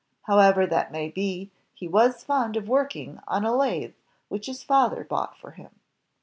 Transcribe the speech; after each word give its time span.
However 0.23 0.65
that 0.65 0.91
may 0.91 1.09
be, 1.09 1.51
he 1.75 1.87
was 1.87 2.23
fond 2.23 2.57
of 2.57 2.67
working 2.67 3.19
on 3.27 3.45
a 3.45 3.55
lathe 3.55 3.93
which 4.29 4.47
his 4.47 4.63
father 4.63 5.03
bought 5.03 5.37
for 5.37 5.51
him. 5.51 5.79